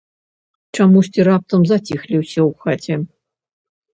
Чамусьці 0.77 1.25
раптам 1.27 1.61
заціхлі 1.71 2.15
ўсе 2.21 2.41
ў 2.45 2.51
хаце. 2.65 2.95